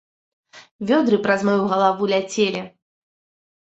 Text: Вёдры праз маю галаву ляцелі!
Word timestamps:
Вёдры 0.93 1.21
праз 1.27 1.39
маю 1.51 1.63
галаву 1.77 2.03
ляцелі! 2.17 2.69